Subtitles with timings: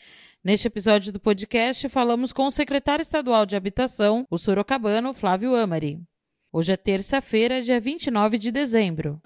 [0.43, 6.01] Neste episódio do podcast, falamos com o secretário estadual de Habitação, o sorocabano Flávio Amari.
[6.51, 9.21] Hoje é terça-feira, dia 29 de dezembro.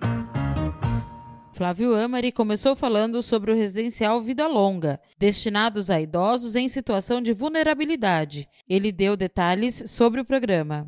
[1.54, 7.34] Flávio Amari começou falando sobre o residencial Vida Longa, destinados a idosos em situação de
[7.34, 8.48] vulnerabilidade.
[8.70, 10.88] Ele deu detalhes sobre o programa.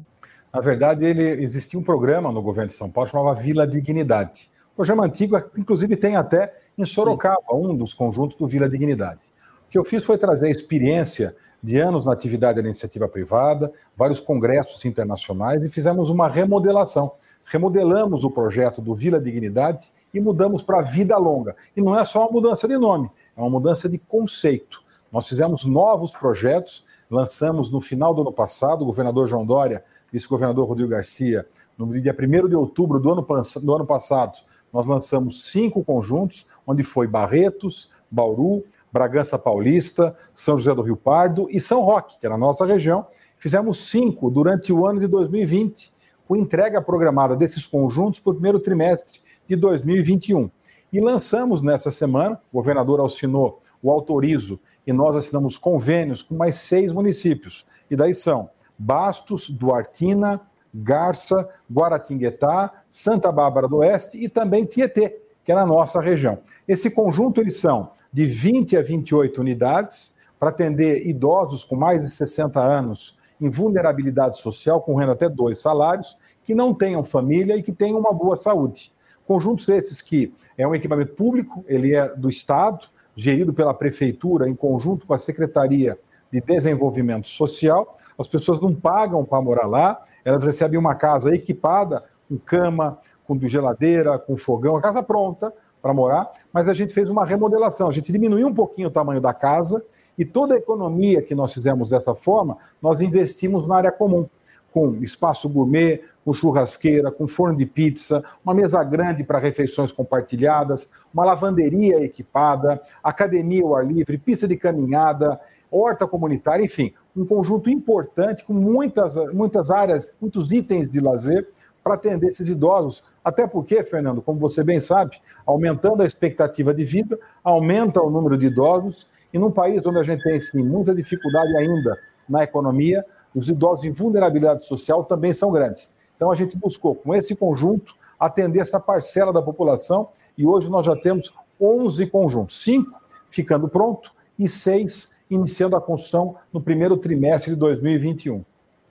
[0.54, 4.50] Na verdade, ele existia um programa no governo de São Paulo chamado Vila Dignidade.
[4.72, 7.58] O programa antigo, inclusive, tem até em Sorocaba, Sim.
[7.58, 9.34] um dos conjuntos do Vila Dignidade.
[9.68, 13.72] O que eu fiz foi trazer a experiência de anos na atividade da iniciativa privada,
[13.98, 17.14] vários congressos internacionais e fizemos uma remodelação
[17.46, 21.56] remodelamos o projeto do Vila Dignidade e mudamos para Vida Longa.
[21.76, 24.82] E não é só uma mudança de nome, é uma mudança de conceito.
[25.12, 30.68] Nós fizemos novos projetos, lançamos no final do ano passado, o governador João Dória, vice-governador
[30.68, 33.26] Rodrigo Garcia, no dia 1 de outubro do ano,
[33.62, 34.38] do ano passado,
[34.72, 41.48] nós lançamos cinco conjuntos, onde foi Barretos, Bauru, Bragança Paulista, São José do Rio Pardo
[41.50, 43.06] e São Roque, que é na nossa região.
[43.38, 45.92] Fizemos cinco durante o ano de 2020
[46.28, 50.50] com entrega programada desses conjuntos para o primeiro trimestre de 2021.
[50.92, 56.56] E lançamos nessa semana, o governador assinou o autorizo e nós assinamos convênios com mais
[56.56, 57.66] seis municípios.
[57.90, 60.42] E daí são Bastos, Duartina,
[60.74, 66.40] Garça, Guaratinguetá, Santa Bárbara do Oeste e também Tietê, que é na nossa região.
[66.68, 72.10] Esse conjunto eles são de 20 a 28 unidades para atender idosos com mais de
[72.10, 77.62] 60 anos em vulnerabilidade social, com renda até dois salários, que não tenham família e
[77.62, 78.94] que tenham uma boa saúde.
[79.28, 84.56] Conjuntos esses que é um equipamento público, ele é do Estado, gerido pela Prefeitura em
[84.56, 86.00] conjunto com a Secretaria
[86.32, 87.98] de Desenvolvimento Social.
[88.18, 93.38] As pessoas não pagam para morar lá, elas recebem uma casa equipada, com cama, com
[93.42, 97.92] geladeira, com fogão, a casa pronta para morar, mas a gente fez uma remodelação, a
[97.92, 99.84] gente diminuiu um pouquinho o tamanho da casa
[100.18, 104.28] e toda a economia que nós fizemos dessa forma, nós investimos na área comum,
[104.72, 110.90] com espaço gourmet, com churrasqueira, com forno de pizza, uma mesa grande para refeições compartilhadas,
[111.14, 117.70] uma lavanderia equipada, academia ao ar livre, pista de caminhada, horta comunitária, enfim, um conjunto
[117.70, 121.48] importante com muitas, muitas áreas, muitos itens de lazer
[121.84, 123.04] para atender esses idosos.
[123.24, 128.38] Até porque, Fernando, como você bem sabe, aumentando a expectativa de vida, aumenta o número
[128.38, 132.00] de idosos e num país onde a gente tem sim, muita dificuldade ainda
[132.30, 133.04] na economia,
[133.36, 135.92] os idosos em vulnerabilidade social também são grandes.
[136.16, 140.86] Então a gente buscou, com esse conjunto, atender essa parcela da população e hoje nós
[140.86, 147.54] já temos 11 conjuntos, cinco ficando pronto e seis iniciando a construção no primeiro trimestre
[147.54, 148.46] de 2021.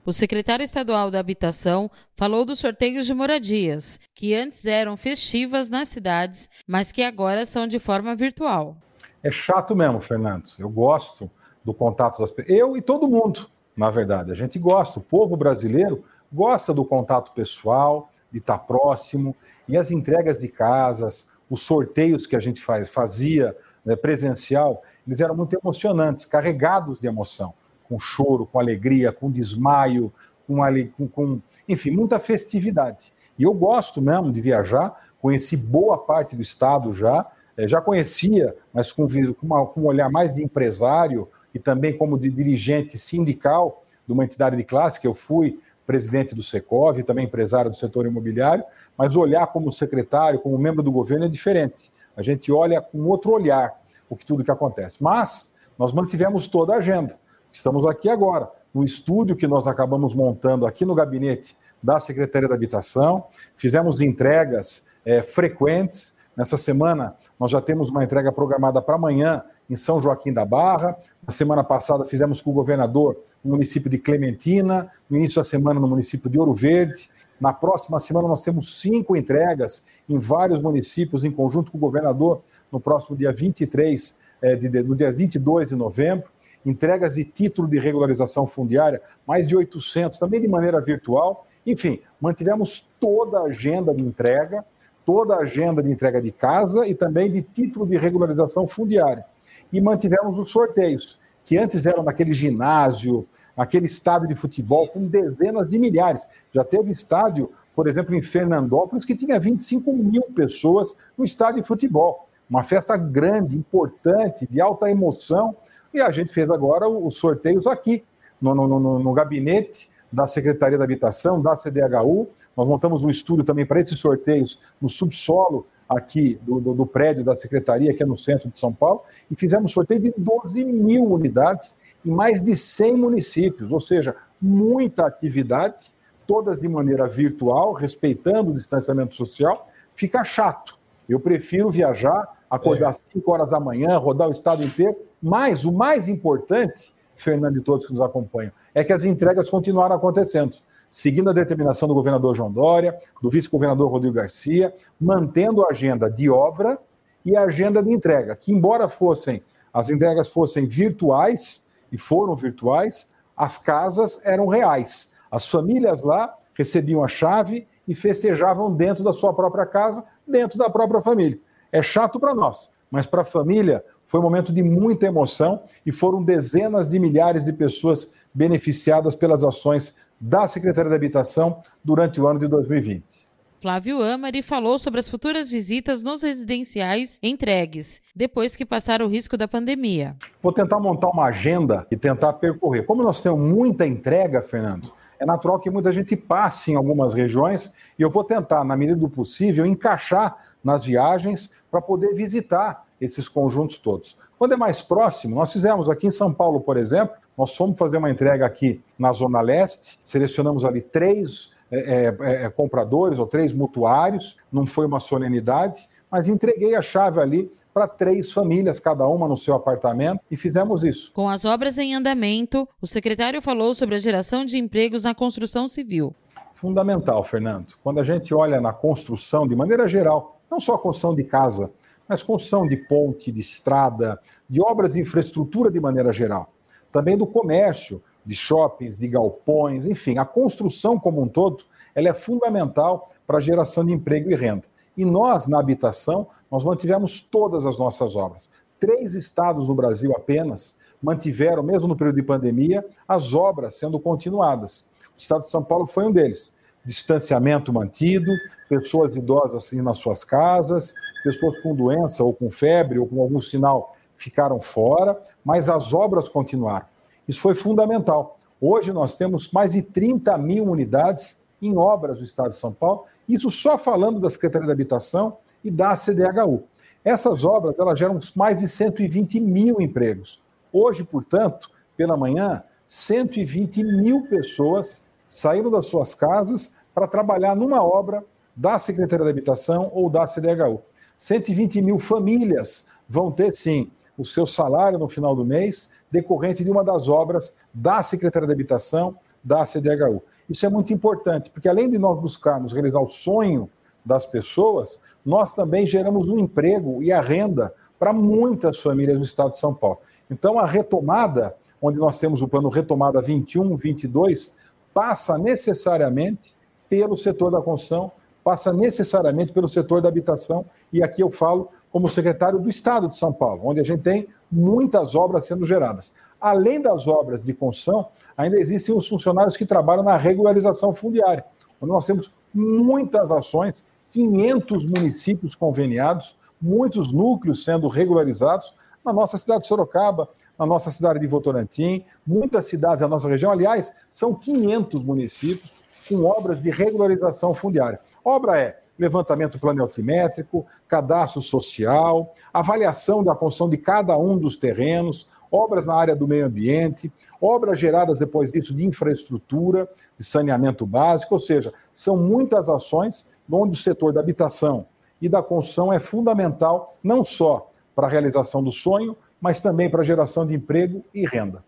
[0.05, 5.89] O secretário estadual da Habitação falou dos sorteios de moradias, que antes eram festivas nas
[5.89, 8.77] cidades, mas que agora são de forma virtual.
[9.23, 10.51] É chato mesmo, Fernando.
[10.59, 11.31] Eu gosto
[11.65, 12.59] do contato das pessoas.
[12.59, 14.33] Eu e todo mundo, na verdade.
[14.33, 14.99] A gente gosta.
[14.99, 19.37] O povo brasileiro gosta do contato pessoal, de estar próximo.
[19.69, 25.21] E as entregas de casas, os sorteios que a gente faz, fazia né, presencial, eles
[25.21, 27.53] eram muito emocionantes, carregados de emoção,
[27.89, 30.13] com choro, com alegria, com desmaio,
[30.47, 30.57] com,
[30.97, 33.13] com, com enfim, muita festividade.
[33.39, 38.55] E eu gosto mesmo de viajar, conheci boa parte do estado já, é, já conhecia,
[38.73, 39.07] mas com,
[39.43, 44.25] uma, com, um olhar mais de empresário e também como de dirigente sindical de uma
[44.25, 48.65] entidade de classe, que eu fui presidente do Secov, também empresário do setor imobiliário,
[48.97, 51.91] mas olhar como secretário, como membro do governo é diferente.
[52.17, 55.03] A gente olha com outro olhar o que tudo que acontece.
[55.03, 57.19] Mas nós mantivemos toda a agenda.
[57.51, 62.55] Estamos aqui agora, no estúdio que nós acabamos montando aqui no gabinete da Secretaria da
[62.55, 63.25] Habitação,
[63.57, 69.77] fizemos entregas é, frequentes, Nessa semana, nós já temos uma entrega programada para amanhã em
[69.77, 70.97] São Joaquim da Barra.
[71.27, 74.91] Na semana passada, fizemos com o governador no município de Clementina.
[75.11, 77.11] No início da semana, no município de Ouro Verde.
[77.39, 82.41] Na próxima semana, nós temos cinco entregas em vários municípios, em conjunto com o governador,
[82.71, 86.31] no próximo dia 23, é, de, no dia 22 de novembro.
[86.65, 91.47] Entregas de título de regularização fundiária, mais de 800, também de maneira virtual.
[91.67, 94.65] Enfim, mantivemos toda a agenda de entrega
[95.05, 99.25] toda a agenda de entrega de casa e também de título de regularização fundiária.
[99.73, 103.27] E mantivemos os sorteios, que antes eram naquele ginásio,
[103.57, 106.27] aquele estádio de futebol com dezenas de milhares.
[106.53, 111.69] Já teve estádio por exemplo, em Fernandópolis, que tinha 25 mil pessoas no estádio de
[111.69, 112.29] futebol.
[112.49, 115.57] Uma festa grande, importante, de alta emoção.
[115.93, 118.05] E a gente fez agora os sorteios aqui,
[118.41, 122.29] no, no, no, no gabinete da Secretaria da Habitação, da CDHU.
[122.57, 127.25] Nós montamos um estúdio também para esses sorteios no subsolo aqui do, do, do, prédio
[127.25, 131.05] da Secretaria, que é no centro de São Paulo, e fizemos sorteio de 12 mil
[131.05, 135.93] unidades em mais de 100 municípios, ou seja, muita atividade,
[136.27, 140.79] todas de maneira virtual, respeitando o distanciamento social, fica chato.
[141.09, 145.73] Eu prefiro viajar, acordar às 5 horas da manhã, rodar o estado inteiro, mas o
[145.73, 150.59] mais importante, Fernando e todos que nos acompanham, é que as entregas continuaram acontecendo
[150.93, 156.29] seguindo a determinação do governador João Dória, do vice-governador Rodrigo Garcia, mantendo a agenda de
[156.29, 156.79] obra
[157.25, 159.43] e a agenda de entrega, que embora fossem
[159.73, 165.15] as entregas fossem virtuais e foram virtuais, as casas eram reais.
[165.31, 170.69] As famílias lá recebiam a chave e festejavam dentro da sua própria casa, dentro da
[170.69, 171.41] própria família.
[171.73, 173.83] É chato para nós, mas para a família
[174.13, 179.43] foi um momento de muita emoção e foram dezenas de milhares de pessoas beneficiadas pelas
[179.43, 183.27] ações da Secretaria da Habitação durante o ano de 2020.
[183.59, 189.35] Flávio Amari falou sobre as futuras visitas nos residenciais entregues, depois que passaram o risco
[189.35, 190.15] da pandemia.
[190.43, 192.85] Vou tentar montar uma agenda e tentar percorrer.
[192.85, 197.73] Como nós temos muita entrega, Fernando, é natural que muita gente passe em algumas regiões
[197.99, 203.29] e eu vou tentar, na medida do possível, encaixar nas viagens para poder visitar esses
[203.29, 204.17] conjuntos todos.
[204.39, 207.97] Quando é mais próximo, nós fizemos aqui em São Paulo, por exemplo, nós fomos fazer
[207.97, 213.53] uma entrega aqui na Zona Leste, selecionamos ali três é, é, é, compradores ou três
[213.53, 219.27] mutuários, não foi uma solenidade, mas entreguei a chave ali para três famílias, cada uma
[219.27, 221.11] no seu apartamento, e fizemos isso.
[221.15, 225.67] Com as obras em andamento, o secretário falou sobre a geração de empregos na construção
[225.67, 226.15] civil.
[226.53, 227.73] Fundamental, Fernando.
[227.83, 231.71] Quando a gente olha na construção, de maneira geral, não só a construção de casa,
[232.09, 236.53] mas construção de ponte, de estrada, de obras de infraestrutura de maneira geral
[236.93, 241.65] também do comércio, de shoppings, de galpões, enfim, a construção como um todo,
[241.95, 244.65] ela é fundamental para a geração de emprego e renda.
[244.97, 248.51] E nós, na habitação, nós mantivemos todas as nossas obras.
[248.79, 254.87] Três estados no Brasil apenas mantiveram, mesmo no período de pandemia, as obras sendo continuadas.
[255.17, 256.55] O estado de São Paulo foi um deles.
[256.85, 258.31] Distanciamento mantido,
[258.73, 263.39] pessoas idosas assim nas suas casas, pessoas com doença ou com febre ou com algum
[263.39, 266.87] sinal ficaram fora, mas as obras continuaram.
[267.29, 268.39] Isso foi fundamental.
[268.59, 273.05] Hoje nós temos mais de 30 mil unidades em obras do Estado de São Paulo,
[273.29, 276.63] isso só falando da Secretaria da Habitação e da CDHU.
[277.05, 280.43] Essas obras elas geram mais de 120 mil empregos.
[280.73, 288.25] Hoje, portanto, pela manhã, 120 mil pessoas saíram das suas casas para trabalhar numa obra
[288.55, 290.83] da Secretaria da Habitação ou da CDHU.
[291.17, 296.71] 120 mil famílias vão ter, sim, o seu salário no final do mês, decorrente de
[296.71, 300.23] uma das obras da Secretaria de Habitação, da CDHU.
[300.49, 303.71] Isso é muito importante, porque além de nós buscarmos realizar o sonho
[304.05, 309.53] das pessoas, nós também geramos um emprego e a renda para muitas famílias no estado
[309.53, 309.99] de São Paulo.
[310.31, 314.55] Então, a retomada, onde nós temos o plano Retomada 21, 22,
[314.93, 316.57] passa necessariamente
[316.89, 318.13] pelo setor da construção,
[318.43, 323.17] passa necessariamente pelo setor da habitação, e aqui eu falo como secretário do Estado de
[323.17, 326.13] São Paulo, onde a gente tem muitas obras sendo geradas.
[326.41, 331.45] Além das obras de construção, ainda existem os funcionários que trabalham na regularização fundiária,
[331.81, 339.63] onde nós temos muitas ações, 500 municípios conveniados, muitos núcleos sendo regularizados na nossa cidade
[339.63, 343.51] de Sorocaba, na nossa cidade de Votorantim, muitas cidades da nossa região.
[343.51, 345.75] Aliás, são 500 municípios
[346.09, 348.01] com obras de regularização fundiária.
[348.25, 355.87] Obra é levantamento planaltimétrico, cadastro social, avaliação da construção de cada um dos terrenos, obras
[355.87, 361.41] na área do meio ambiente, obras geradas depois disso de infraestrutura, de saneamento básico, ou
[361.41, 364.87] seja, são muitas ações onde o setor da habitação
[365.21, 370.01] e da construção é fundamental não só para a realização do sonho, mas também para
[370.01, 371.63] a geração de emprego e renda.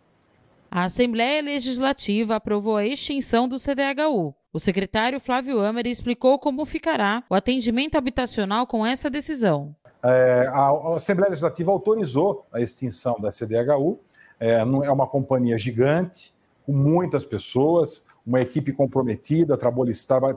[0.70, 4.34] A Assembleia Legislativa aprovou a extinção do CDHU.
[4.54, 9.74] O secretário Flávio Amer explicou como ficará o atendimento habitacional com essa decisão.
[10.00, 13.98] É, a Assembleia Legislativa autorizou a extinção da CDHU.
[14.38, 16.32] É, é uma companhia gigante,
[16.64, 19.58] com muitas pessoas, uma equipe comprometida,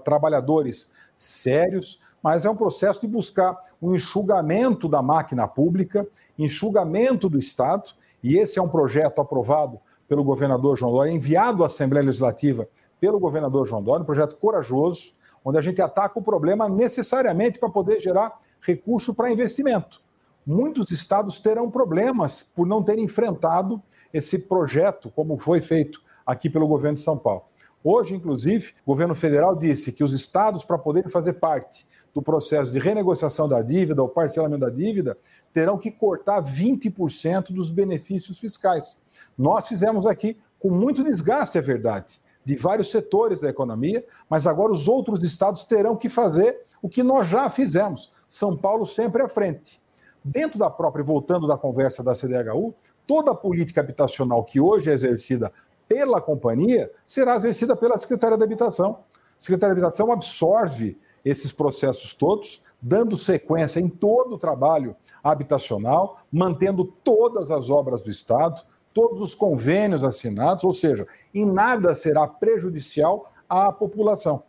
[0.04, 6.08] trabalhadores sérios, mas é um processo de buscar um enxugamento da máquina pública,
[6.40, 7.92] enxugamento do Estado,
[8.24, 12.68] e esse é um projeto aprovado pelo governador João Dória, enviado à Assembleia Legislativa
[13.00, 15.14] pelo governador João Dória, um projeto corajoso,
[15.44, 20.02] onde a gente ataca o problema necessariamente para poder gerar recurso para investimento.
[20.46, 23.82] Muitos estados terão problemas por não terem enfrentado
[24.14, 27.44] esse projeto, como foi feito aqui pelo governo de São Paulo.
[27.84, 32.72] Hoje, inclusive, o governo federal disse que os estados, para poderem fazer parte do processo
[32.72, 35.18] de renegociação da dívida ou parcelamento da dívida,
[35.54, 39.02] terão que cortar 20% dos benefícios fiscais.
[39.38, 44.72] Nós fizemos aqui com muito desgaste, é verdade, de vários setores da economia, mas agora
[44.72, 48.10] os outros estados terão que fazer o que nós já fizemos.
[48.26, 49.82] São Paulo sempre à frente.
[50.24, 52.74] Dentro da própria, voltando da conversa da CDHU,
[53.06, 55.52] toda a política habitacional que hoje é exercida
[55.90, 59.00] pela companhia será exercida pela Secretaria da Habitação.
[59.14, 66.22] A Secretaria da Habitação absorve esses processos todos, dando sequência em todo o trabalho habitacional,
[66.32, 68.62] mantendo todas as obras do Estado,
[68.98, 74.42] todos os convênios assinados, ou seja, em nada será prejudicial à população.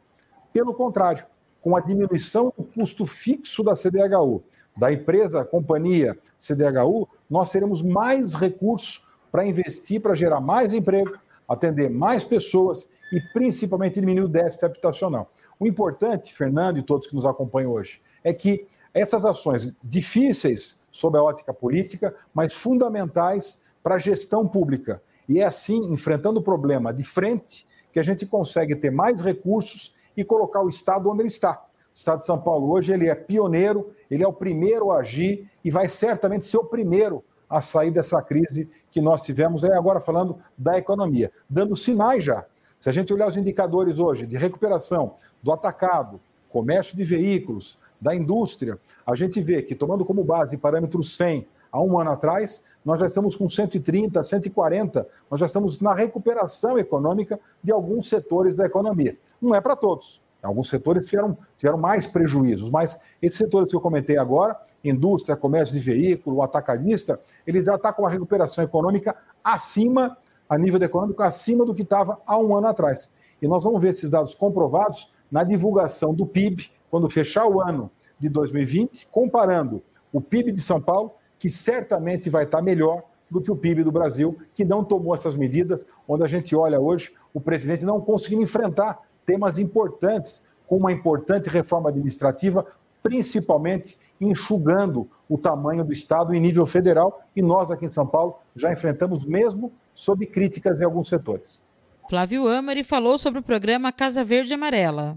[0.54, 1.26] Pelo contrário,
[1.60, 4.42] com a diminuição do custo fixo da CDHU,
[4.74, 11.90] da empresa, companhia CDHU, nós teremos mais recursos para investir, para gerar mais emprego, atender
[11.90, 15.30] mais pessoas e principalmente diminuir o déficit habitacional.
[15.60, 21.18] O importante, Fernando e todos que nos acompanham hoje, é que essas ações difíceis sob
[21.18, 25.00] a ótica política, mas fundamentais para a gestão pública.
[25.26, 29.94] E é assim, enfrentando o problema de frente, que a gente consegue ter mais recursos
[30.14, 31.54] e colocar o Estado onde ele está.
[31.54, 35.50] O Estado de São Paulo hoje ele é pioneiro, ele é o primeiro a agir
[35.64, 40.02] e vai certamente ser o primeiro a sair dessa crise que nós tivemos, aí agora
[40.02, 42.44] falando da economia, dando sinais já.
[42.78, 48.14] Se a gente olhar os indicadores hoje de recuperação do atacado, comércio de veículos, da
[48.14, 53.00] indústria, a gente vê que, tomando como base parâmetro 100 há um ano atrás, nós
[53.00, 58.64] já estamos com 130, 140, nós já estamos na recuperação econômica de alguns setores da
[58.64, 59.16] economia.
[59.40, 60.20] Não é para todos.
[60.42, 65.74] Alguns setores tiveram, tiveram mais prejuízos, mas esses setores que eu comentei agora, indústria, comércio
[65.74, 70.16] de veículo, atacadista, ele já está com uma recuperação econômica acima,
[70.48, 73.12] a nível econômico, acima do que estava há um ano atrás.
[73.42, 77.90] E nós vamos ver esses dados comprovados na divulgação do PIB, quando fechar o ano
[78.18, 79.82] de 2020, comparando
[80.12, 83.92] o PIB de São Paulo, que certamente vai estar melhor do que o PIB do
[83.92, 88.42] Brasil, que não tomou essas medidas, onde a gente olha hoje o presidente não conseguindo
[88.42, 92.66] enfrentar temas importantes, com uma importante reforma administrativa,
[93.02, 98.38] principalmente enxugando o tamanho do Estado em nível federal, e nós aqui em São Paulo
[98.54, 101.62] já enfrentamos mesmo sob críticas em alguns setores.
[102.08, 105.16] Flávio Amari falou sobre o programa Casa Verde Amarela.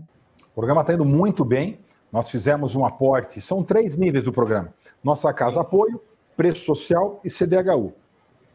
[0.51, 1.79] O programa está indo muito bem.
[2.11, 6.01] Nós fizemos um aporte, são três níveis do programa: Nossa Casa Apoio,
[6.41, 7.93] Preço Social e CDHU.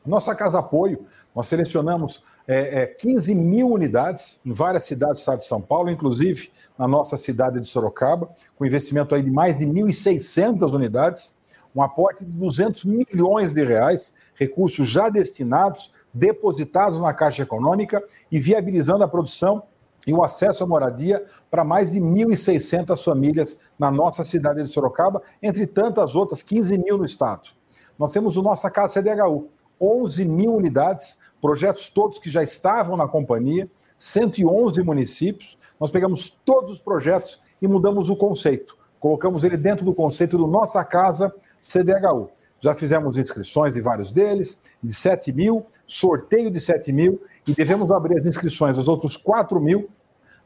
[0.04, 5.38] Nossa Casa Apoio, nós selecionamos é, é, 15 mil unidades em várias cidades do estado
[5.38, 9.66] de São Paulo, inclusive na nossa cidade de Sorocaba, com investimento aí de mais de
[9.66, 11.32] 1.600 unidades,
[11.72, 18.02] um aporte de 200 milhões de reais, recursos já destinados, depositados na Caixa Econômica
[18.32, 19.62] e viabilizando a produção
[20.04, 25.22] e o acesso à moradia para mais de 1.600 famílias na nossa cidade de Sorocaba,
[25.40, 27.54] entre tantas outras, 15 mil no estado.
[27.98, 29.48] Nós temos o Nossa Casa CDHU,
[29.80, 35.58] 11 mil unidades, projetos todos que já estavam na companhia, 111 municípios.
[35.80, 38.76] Nós pegamos todos os projetos e mudamos o conceito.
[39.00, 42.30] Colocamos ele dentro do conceito do Nossa Casa CDHU.
[42.60, 47.90] Já fizemos inscrições de vários deles, de 7 mil, sorteio de 7 mil, e devemos
[47.90, 49.88] abrir as inscrições dos outros 4 mil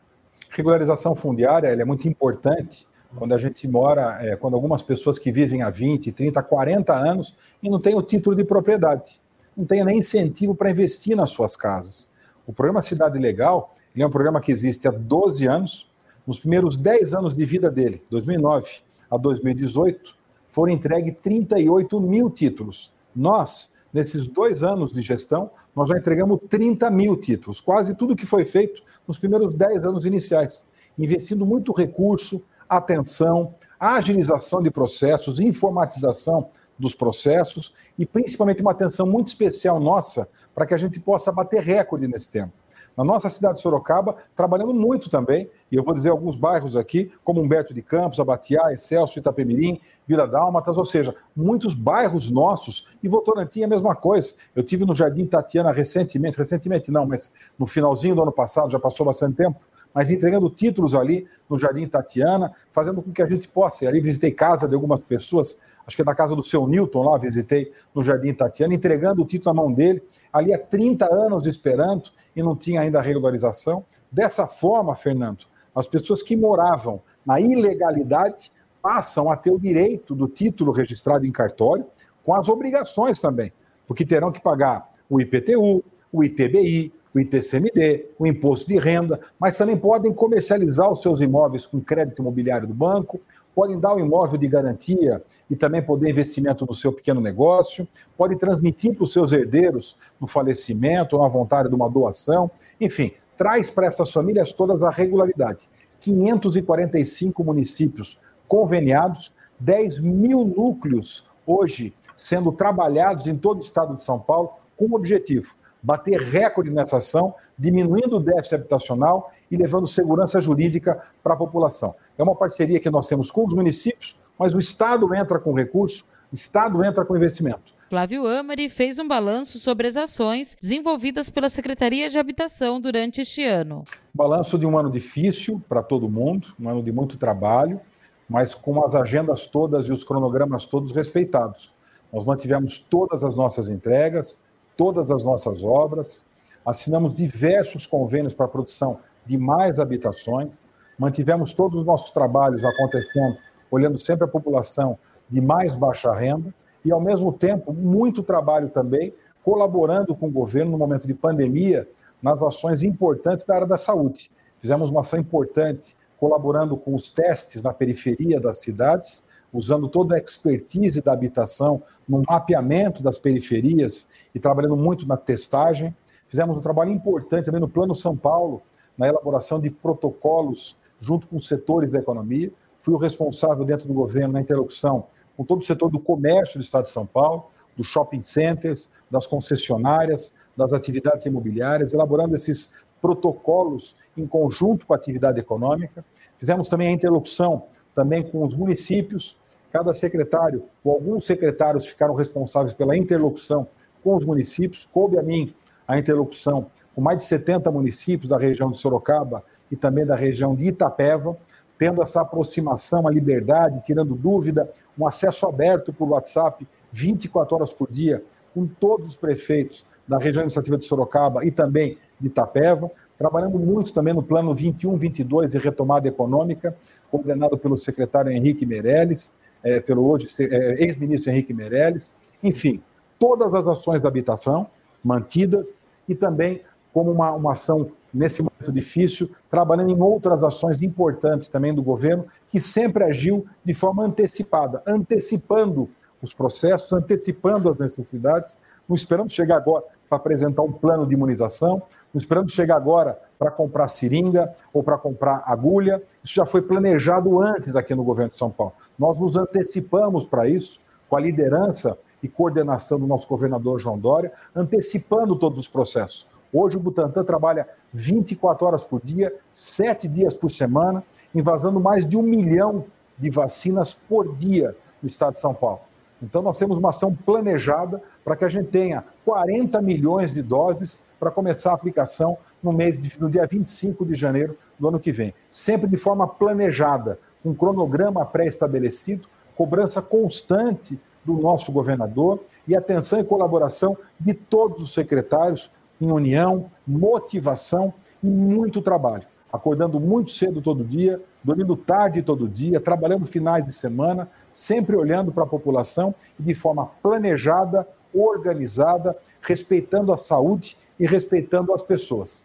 [0.48, 5.60] Regularização fundiária é muito importante quando a gente mora, é, quando algumas pessoas que vivem
[5.60, 9.20] há 20, 30, 40 anos e não têm o título de propriedade,
[9.54, 12.08] não têm nem incentivo para investir nas suas casas.
[12.46, 15.90] O programa Cidade Legal é um programa que existe há 12 anos.
[16.26, 18.70] Nos primeiros 10 anos de vida dele, 2009
[19.10, 20.14] a 2018,
[20.46, 22.92] foram entregues 38 mil títulos.
[23.14, 28.26] Nós, nesses dois anos de gestão, nós já entregamos 30 mil títulos, quase tudo que
[28.26, 30.66] foi feito nos primeiros 10 anos iniciais,
[30.98, 39.28] investindo muito recurso, atenção, agilização de processos, informatização dos processos e principalmente uma atenção muito
[39.28, 42.52] especial nossa para que a gente possa bater recorde nesse tempo.
[43.00, 47.10] Na nossa cidade de Sorocaba, trabalhando muito também, e eu vou dizer alguns bairros aqui,
[47.24, 53.08] como Humberto de Campos, Abatiá, Excelso, Itapemirim, Vila Dálmatas, ou seja, muitos bairros nossos, e
[53.08, 54.34] Votorantim é a mesma coisa.
[54.54, 58.78] Eu tive no Jardim Tatiana recentemente, recentemente não, mas no finalzinho do ano passado, já
[58.78, 59.60] passou bastante tempo,
[59.94, 63.86] mas entregando títulos ali no Jardim Tatiana, fazendo com que a gente possa.
[63.86, 65.58] E ali visitei casa de algumas pessoas,
[65.90, 69.26] acho que é da casa do seu Newton lá, visitei no Jardim Tatiana, entregando o
[69.26, 70.00] título na mão dele,
[70.32, 72.04] ali há 30 anos esperando
[72.34, 73.84] e não tinha ainda a regularização.
[74.10, 75.44] Dessa forma, Fernando,
[75.74, 81.32] as pessoas que moravam na ilegalidade passam a ter o direito do título registrado em
[81.32, 81.84] cartório,
[82.24, 83.52] com as obrigações também,
[83.86, 85.82] porque terão que pagar o IPTU,
[86.12, 91.66] o ITBI, o ITCMD, o imposto de renda, mas também podem comercializar os seus imóveis
[91.66, 93.20] com crédito imobiliário do banco,
[93.54, 98.38] podem dar o imóvel de garantia e também poder investimento no seu pequeno negócio, podem
[98.38, 103.70] transmitir para os seus herdeiros no falecimento ou na vontade de uma doação, enfim, traz
[103.70, 105.68] para essas famílias todas a regularidade.
[106.00, 114.18] 545 municípios conveniados, 10 mil núcleos hoje sendo trabalhados em todo o estado de São
[114.18, 120.40] Paulo com o objetivo bater recorde nessa ação, diminuindo o déficit habitacional e levando segurança
[120.40, 121.94] jurídica para a população.
[122.16, 126.04] É uma parceria que nós temos com os municípios, mas o Estado entra com recurso,
[126.30, 127.80] o Estado entra com investimento.
[127.90, 133.44] Flávio Amari fez um balanço sobre as ações desenvolvidas pela Secretaria de Habitação durante este
[133.44, 133.82] ano.
[134.14, 137.80] Balanço de um ano difícil para todo mundo, um ano de muito trabalho,
[138.28, 141.74] mas com as agendas todas e os cronogramas todos respeitados.
[142.12, 144.40] Nós mantivemos todas as nossas entregas,
[144.76, 146.24] todas as nossas obras,
[146.64, 150.60] assinamos diversos convênios para a produção de mais habitações,
[150.98, 153.36] mantivemos todos os nossos trabalhos acontecendo,
[153.70, 156.52] olhando sempre a população de mais baixa renda,
[156.84, 159.14] e, ao mesmo tempo, muito trabalho também
[159.44, 161.88] colaborando com o governo no momento de pandemia
[162.20, 164.32] nas ações importantes da área da saúde.
[164.60, 170.18] Fizemos uma ação importante colaborando com os testes na periferia das cidades, usando toda a
[170.18, 175.94] expertise da habitação no mapeamento das periferias e trabalhando muito na testagem.
[176.28, 178.62] Fizemos um trabalho importante também no Plano São Paulo,
[179.00, 182.52] na elaboração de protocolos junto com os setores da economia.
[182.80, 186.62] Fui o responsável dentro do governo na interlocução com todo o setor do comércio do
[186.62, 193.96] Estado de São Paulo, dos shopping centers, das concessionárias, das atividades imobiliárias, elaborando esses protocolos
[194.14, 196.04] em conjunto com a atividade econômica.
[196.38, 199.34] Fizemos também a interlocução também com os municípios,
[199.72, 203.68] Cada secretário, ou alguns secretários, ficaram responsáveis pela interlocução
[204.02, 204.88] com os municípios.
[204.92, 205.54] Coube a mim
[205.90, 210.54] a interlocução com mais de 70 municípios da região de Sorocaba e também da região
[210.54, 211.36] de Itapeva,
[211.76, 217.90] tendo essa aproximação à liberdade, tirando dúvida, um acesso aberto por WhatsApp 24 horas por
[217.90, 218.22] dia
[218.54, 223.92] com todos os prefeitos da região administrativa de Sorocaba e também de Itapeva, trabalhando muito
[223.92, 226.76] também no plano 21-22 de retomada econômica,
[227.10, 232.80] coordenado pelo secretário Henrique Meirelles, é, pelo hoje é, ex-ministro Henrique Meirelles, enfim,
[233.18, 234.68] todas as ações da habitação
[235.02, 235.79] mantidas
[236.10, 241.72] e também como uma, uma ação nesse momento difícil, trabalhando em outras ações importantes também
[241.72, 245.88] do governo, que sempre agiu de forma antecipada, antecipando
[246.20, 248.56] os processos, antecipando as necessidades,
[248.88, 251.80] não esperando chegar agora para apresentar um plano de imunização,
[252.12, 256.02] não esperando chegar agora para comprar seringa ou para comprar agulha.
[256.24, 258.72] Isso já foi planejado antes aqui no governo de São Paulo.
[258.98, 264.32] Nós nos antecipamos para isso com a liderança e coordenação do nosso governador João Dória,
[264.54, 266.26] antecipando todos os processos.
[266.52, 271.02] Hoje o Butantan trabalha 24 horas por dia, sete dias por semana,
[271.34, 272.84] invasando mais de um milhão
[273.16, 275.80] de vacinas por dia no estado de São Paulo.
[276.22, 280.98] Então nós temos uma ação planejada para que a gente tenha 40 milhões de doses
[281.18, 285.12] para começar a aplicação no mês de, no dia 25 de janeiro do ano que
[285.12, 285.34] vem.
[285.50, 293.20] Sempre de forma planejada, com um cronograma pré-estabelecido, cobrança constante do nosso governador e atenção
[293.20, 299.24] e colaboração de todos os secretários em união, motivação e muito trabalho.
[299.52, 305.32] Acordando muito cedo todo dia, dormindo tarde todo dia, trabalhando finais de semana, sempre olhando
[305.32, 312.44] para a população e de forma planejada, organizada, respeitando a saúde e respeitando as pessoas.